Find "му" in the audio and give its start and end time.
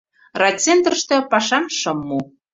2.07-2.19